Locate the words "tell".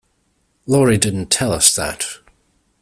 1.27-1.53